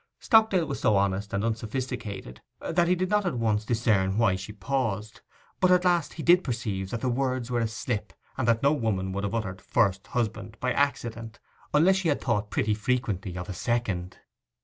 [0.19, 4.51] Stockdale was so honest and unsophisticated that he did not at once discern why she
[4.51, 5.21] paused:
[5.59, 8.73] but at last he did perceive that the words were a slip, and that no
[8.73, 11.39] woman would have uttered 'first husband' by accident
[11.71, 14.17] unless she had thought pretty frequently of a second.